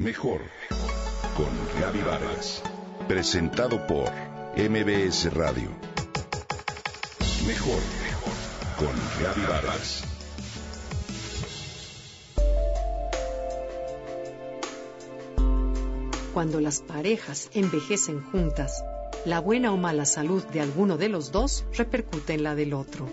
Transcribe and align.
Mejor 0.00 0.40
con 1.36 1.50
Gaby 1.78 2.00
Vargas. 2.00 2.62
Presentado 3.06 3.86
por 3.86 4.10
MBS 4.56 5.30
Radio. 5.34 5.68
Mejor 7.46 7.80
con 8.78 8.94
Gaby 9.22 9.42
Vargas. 9.46 10.02
Cuando 16.32 16.62
las 16.62 16.80
parejas 16.80 17.50
envejecen 17.52 18.22
juntas, 18.22 18.82
la 19.26 19.38
buena 19.40 19.70
o 19.70 19.76
mala 19.76 20.06
salud 20.06 20.42
de 20.44 20.62
alguno 20.62 20.96
de 20.96 21.10
los 21.10 21.30
dos 21.30 21.66
repercute 21.74 22.32
en 22.32 22.44
la 22.44 22.54
del 22.54 22.72
otro. 22.72 23.06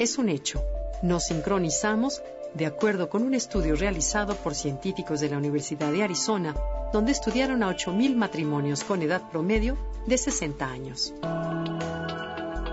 Es 0.00 0.18
un 0.18 0.30
hecho. 0.30 0.64
Nos 1.00 1.26
sincronizamos 1.26 2.22
de 2.54 2.66
acuerdo 2.66 3.08
con 3.08 3.22
un 3.22 3.34
estudio 3.34 3.76
realizado 3.76 4.34
por 4.36 4.54
científicos 4.54 5.20
de 5.20 5.28
la 5.28 5.38
Universidad 5.38 5.92
de 5.92 6.02
Arizona, 6.02 6.54
donde 6.92 7.12
estudiaron 7.12 7.62
a 7.62 7.70
8.000 7.70 8.16
matrimonios 8.16 8.84
con 8.84 9.02
edad 9.02 9.22
promedio 9.30 9.76
de 10.06 10.18
60 10.18 10.66
años. 10.66 11.14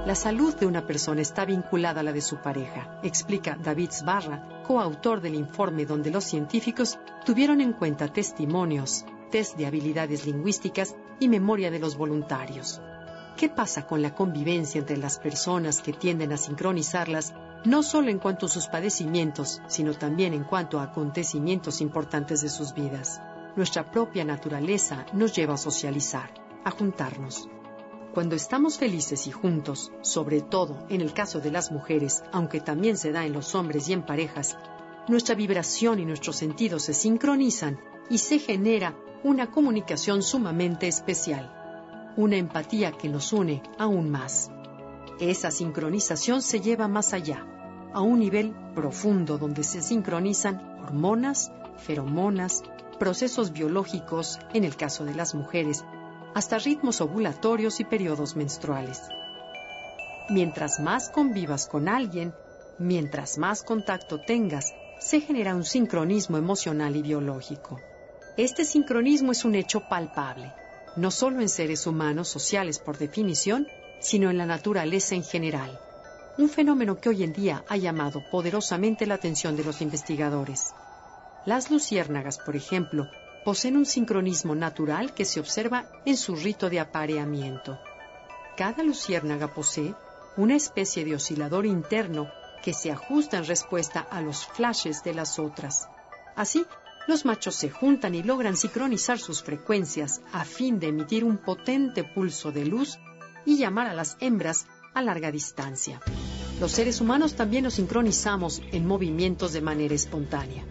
La 0.05 0.13
salud 0.13 0.55
de 0.55 0.67
una 0.67 0.85
persona 0.85 1.21
está 1.21 1.45
vinculada 1.45 2.01
a 2.01 2.03
la 2.03 2.13
de 2.13 2.21
su 2.21 2.37
pareja, 2.37 2.99
explica 3.01 3.57
David 3.61 3.89
Sbarra, 3.91 4.61
coautor 4.67 5.19
del 5.19 5.33
informe 5.33 5.85
donde 5.85 6.11
los 6.11 6.23
científicos 6.23 6.99
tuvieron 7.25 7.59
en 7.59 7.73
cuenta 7.73 8.13
testimonios, 8.13 9.03
test 9.31 9.57
de 9.57 9.65
habilidades 9.65 10.27
lingüísticas 10.27 10.95
y 11.19 11.27
memoria 11.27 11.71
de 11.71 11.79
los 11.79 11.97
voluntarios. 11.97 12.79
¿Qué 13.37 13.49
pasa 13.49 13.85
con 13.85 14.01
la 14.01 14.15
convivencia 14.15 14.79
entre 14.79 14.95
las 14.95 15.19
personas 15.19 15.81
que 15.81 15.91
tienden 15.91 16.31
a 16.31 16.37
sincronizarlas, 16.37 17.33
no 17.65 17.83
solo 17.83 18.09
en 18.09 18.17
cuanto 18.17 18.45
a 18.45 18.49
sus 18.49 18.67
padecimientos, 18.67 19.61
sino 19.67 19.93
también 19.93 20.33
en 20.33 20.45
cuanto 20.45 20.79
a 20.79 20.83
acontecimientos 20.83 21.81
importantes 21.81 22.41
de 22.41 22.47
sus 22.47 22.73
vidas? 22.73 23.19
Nuestra 23.57 23.91
propia 23.91 24.23
naturaleza 24.23 25.05
nos 25.11 25.35
lleva 25.35 25.55
a 25.55 25.57
socializar, 25.57 26.33
a 26.63 26.71
juntarnos. 26.71 27.49
Cuando 28.13 28.37
estamos 28.37 28.77
felices 28.77 29.27
y 29.27 29.31
juntos, 29.31 29.91
sobre 29.99 30.39
todo 30.39 30.85
en 30.87 31.01
el 31.01 31.11
caso 31.11 31.41
de 31.41 31.51
las 31.51 31.73
mujeres, 31.73 32.23
aunque 32.31 32.61
también 32.61 32.95
se 32.95 33.11
da 33.11 33.25
en 33.25 33.33
los 33.33 33.53
hombres 33.53 33.89
y 33.89 33.93
en 33.93 34.05
parejas, 34.05 34.57
nuestra 35.09 35.35
vibración 35.35 35.99
y 35.99 36.05
nuestros 36.05 36.37
sentidos 36.37 36.83
se 36.83 36.93
sincronizan 36.93 37.81
y 38.09 38.17
se 38.17 38.39
genera 38.39 38.95
una 39.25 39.51
comunicación 39.51 40.21
sumamente 40.21 40.87
especial 40.87 41.64
una 42.17 42.37
empatía 42.37 42.91
que 42.91 43.09
nos 43.09 43.33
une 43.33 43.61
aún 43.77 44.09
más. 44.09 44.49
Esa 45.19 45.51
sincronización 45.51 46.41
se 46.41 46.61
lleva 46.61 46.87
más 46.87 47.13
allá, 47.13 47.45
a 47.93 48.01
un 48.01 48.19
nivel 48.19 48.53
profundo 48.73 49.37
donde 49.37 49.63
se 49.63 49.81
sincronizan 49.81 50.61
hormonas, 50.83 51.51
feromonas, 51.77 52.63
procesos 52.99 53.51
biológicos, 53.51 54.39
en 54.53 54.63
el 54.63 54.75
caso 54.75 55.05
de 55.05 55.13
las 55.13 55.35
mujeres, 55.35 55.83
hasta 56.33 56.57
ritmos 56.57 57.01
ovulatorios 57.01 57.79
y 57.79 57.85
periodos 57.85 58.35
menstruales. 58.35 59.01
Mientras 60.29 60.79
más 60.79 61.09
convivas 61.09 61.67
con 61.67 61.87
alguien, 61.87 62.33
mientras 62.79 63.37
más 63.37 63.63
contacto 63.63 64.19
tengas, 64.21 64.73
se 64.99 65.21
genera 65.21 65.55
un 65.55 65.65
sincronismo 65.65 66.37
emocional 66.37 66.95
y 66.95 67.01
biológico. 67.01 67.79
Este 68.37 68.65
sincronismo 68.65 69.31
es 69.31 69.45
un 69.45 69.55
hecho 69.55 69.81
palpable 69.81 70.53
no 70.95 71.11
solo 71.11 71.41
en 71.41 71.49
seres 71.49 71.87
humanos 71.87 72.29
sociales 72.29 72.79
por 72.79 72.97
definición, 72.97 73.67
sino 73.99 74.29
en 74.29 74.37
la 74.37 74.45
naturaleza 74.45 75.15
en 75.15 75.23
general. 75.23 75.79
Un 76.37 76.49
fenómeno 76.49 76.97
que 76.97 77.09
hoy 77.09 77.23
en 77.23 77.33
día 77.33 77.63
ha 77.67 77.77
llamado 77.77 78.23
poderosamente 78.29 79.05
la 79.05 79.15
atención 79.15 79.55
de 79.55 79.63
los 79.63 79.81
investigadores. 79.81 80.73
Las 81.45 81.71
luciérnagas, 81.71 82.37
por 82.39 82.55
ejemplo, 82.55 83.09
poseen 83.43 83.77
un 83.77 83.85
sincronismo 83.85 84.55
natural 84.55 85.13
que 85.13 85.25
se 85.25 85.39
observa 85.39 85.85
en 86.05 86.17
su 86.17 86.35
rito 86.35 86.69
de 86.69 86.79
apareamiento. 86.79 87.79
Cada 88.57 88.83
luciérnaga 88.83 89.53
posee 89.53 89.93
una 90.37 90.55
especie 90.55 91.05
de 91.05 91.15
oscilador 91.15 91.65
interno 91.65 92.29
que 92.63 92.73
se 92.73 92.91
ajusta 92.91 93.37
en 93.37 93.45
respuesta 93.45 93.99
a 94.09 94.21
los 94.21 94.45
flashes 94.47 95.03
de 95.03 95.13
las 95.13 95.37
otras. 95.39 95.87
Así, 96.35 96.65
los 97.07 97.25
machos 97.25 97.55
se 97.55 97.69
juntan 97.69 98.15
y 98.15 98.23
logran 98.23 98.57
sincronizar 98.57 99.19
sus 99.19 99.43
frecuencias 99.43 100.21
a 100.31 100.43
fin 100.43 100.79
de 100.79 100.87
emitir 100.87 101.23
un 101.23 101.37
potente 101.37 102.03
pulso 102.03 102.51
de 102.51 102.65
luz 102.65 102.97
y 103.45 103.57
llamar 103.57 103.87
a 103.87 103.93
las 103.93 104.17
hembras 104.19 104.65
a 104.93 105.01
larga 105.01 105.31
distancia. 105.31 106.01
Los 106.59 106.71
seres 106.71 107.01
humanos 107.01 107.35
también 107.35 107.65
nos 107.65 107.75
sincronizamos 107.75 108.61
en 108.71 108.87
movimientos 108.87 109.53
de 109.53 109.61
manera 109.61 109.93
espontánea. 109.93 110.63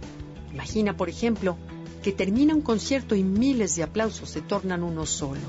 Imagina, 0.53 0.97
por 0.97 1.09
ejemplo, 1.09 1.57
que 2.03 2.13
termina 2.13 2.55
un 2.55 2.63
concierto 2.63 3.15
y 3.15 3.23
miles 3.23 3.77
de 3.77 3.83
aplausos 3.83 4.31
se 4.31 4.41
tornan 4.41 4.83
uno 4.83 5.07
solo, 5.07 5.41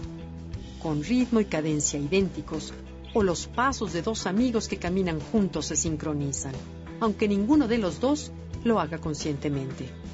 con 0.82 1.04
ritmo 1.04 1.40
y 1.40 1.46
cadencia 1.46 2.00
idénticos, 2.00 2.74
o 3.14 3.24
los 3.24 3.48
pasos 3.48 3.94
de 3.94 4.02
dos 4.02 4.28
amigos 4.28 4.68
que 4.68 4.78
caminan 4.78 5.20
juntos 5.20 5.68
se 5.68 5.76
sincronizan, 5.76 6.54
aunque 7.00 7.28
ninguno 7.28 7.68
de 7.68 7.78
los 7.78 8.00
dos 8.00 8.32
lo 8.64 8.80
haga 8.80 8.98
conscientemente. 8.98 10.05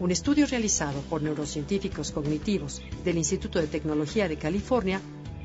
Un 0.00 0.10
estudio 0.10 0.46
realizado 0.46 1.02
por 1.02 1.22
neurocientíficos 1.22 2.10
cognitivos 2.10 2.80
del 3.04 3.18
Instituto 3.18 3.58
de 3.58 3.66
Tecnología 3.66 4.28
de 4.28 4.38
California 4.38 4.98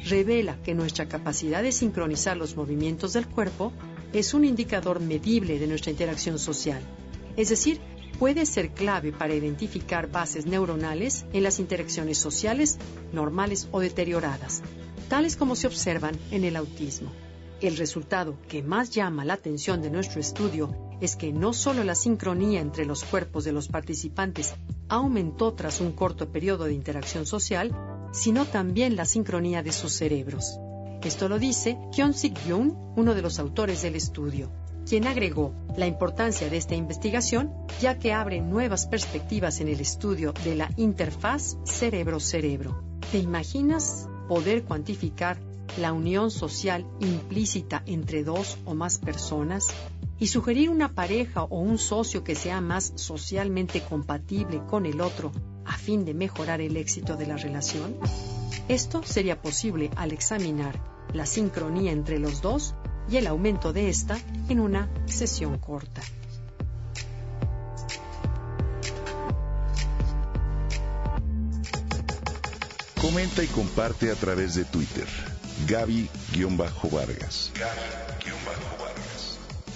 revela 0.05 0.57
que 0.63 0.73
nuestra 0.73 1.09
capacidad 1.09 1.61
de 1.61 1.73
sincronizar 1.73 2.37
los 2.37 2.55
movimientos 2.55 3.11
del 3.11 3.27
cuerpo 3.27 3.73
es 4.13 4.33
un 4.33 4.45
indicador 4.45 5.01
medible 5.01 5.59
de 5.59 5.67
nuestra 5.67 5.91
interacción 5.91 6.39
social. 6.39 6.81
Es 7.35 7.49
decir, 7.49 7.81
puede 8.17 8.45
ser 8.45 8.69
clave 8.69 9.11
para 9.11 9.35
identificar 9.35 10.09
bases 10.09 10.45
neuronales 10.45 11.25
en 11.33 11.43
las 11.43 11.59
interacciones 11.59 12.17
sociales 12.17 12.77
normales 13.11 13.67
o 13.73 13.81
deterioradas, 13.81 14.61
tales 15.09 15.35
como 15.35 15.57
se 15.57 15.67
observan 15.67 16.17
en 16.31 16.45
el 16.45 16.55
autismo. 16.55 17.11
El 17.59 17.75
resultado 17.75 18.37
que 18.47 18.63
más 18.63 18.89
llama 18.89 19.25
la 19.25 19.33
atención 19.33 19.81
de 19.81 19.89
nuestro 19.89 20.21
estudio 20.21 20.84
es 21.01 21.15
que 21.15 21.31
no 21.31 21.53
solo 21.53 21.83
la 21.83 21.95
sincronía 21.95 22.61
entre 22.61 22.85
los 22.85 23.03
cuerpos 23.03 23.43
de 23.43 23.51
los 23.51 23.67
participantes 23.67 24.53
aumentó 24.87 25.53
tras 25.53 25.81
un 25.81 25.91
corto 25.91 26.31
periodo 26.31 26.65
de 26.65 26.73
interacción 26.73 27.25
social, 27.25 27.75
sino 28.11 28.45
también 28.45 28.95
la 28.95 29.05
sincronía 29.05 29.63
de 29.63 29.71
sus 29.71 29.93
cerebros. 29.93 30.57
Esto 31.03 31.29
lo 31.29 31.37
dice 31.37 31.77
Hyun-Sik 31.91 32.47
Yoon, 32.47 32.75
uno 32.95 33.13
de 33.13 33.21
los 33.21 33.39
autores 33.39 33.81
del 33.81 33.95
estudio, 33.95 34.49
quien 34.87 35.05
agregó 35.07 35.53
la 35.77 35.87
importancia 35.87 36.49
de 36.49 36.57
esta 36.57 36.75
investigación 36.75 37.51
ya 37.81 37.99
que 37.99 38.13
abre 38.13 38.41
nuevas 38.41 38.87
perspectivas 38.87 39.59
en 39.59 39.67
el 39.67 39.79
estudio 39.79 40.33
de 40.43 40.55
la 40.55 40.69
interfaz 40.77 41.57
cerebro-cerebro. 41.65 42.81
¿Te 43.11 43.19
imaginas 43.19 44.07
poder 44.27 44.63
cuantificar 44.63 45.37
la 45.79 45.93
unión 45.93 46.31
social 46.31 46.85
implícita 46.99 47.83
entre 47.85 48.23
dos 48.23 48.57
o 48.65 48.73
más 48.73 48.97
personas 48.97 49.67
y 50.19 50.27
sugerir 50.27 50.69
una 50.69 50.93
pareja 50.93 51.43
o 51.43 51.59
un 51.59 51.77
socio 51.77 52.23
que 52.23 52.35
sea 52.35 52.61
más 52.61 52.93
socialmente 52.95 53.81
compatible 53.81 54.61
con 54.69 54.85
el 54.85 55.01
otro 55.01 55.31
a 55.65 55.77
fin 55.77 56.05
de 56.05 56.13
mejorar 56.13 56.61
el 56.61 56.77
éxito 56.77 57.17
de 57.17 57.27
la 57.27 57.37
relación? 57.37 57.97
Esto 58.67 59.03
sería 59.03 59.41
posible 59.41 59.91
al 59.95 60.11
examinar 60.11 60.79
la 61.13 61.25
sincronía 61.25 61.91
entre 61.91 62.19
los 62.19 62.41
dos 62.41 62.75
y 63.09 63.17
el 63.17 63.27
aumento 63.27 63.73
de 63.73 63.89
esta 63.89 64.17
en 64.49 64.59
una 64.59 64.89
sesión 65.05 65.57
corta. 65.57 66.01
Comenta 72.99 73.43
y 73.43 73.47
comparte 73.47 74.09
a 74.09 74.15
través 74.15 74.55
de 74.55 74.65
Twitter. 74.65 75.07
Gaby-Vargas. 75.67 77.51
Gaby-Vargas. 77.53 78.94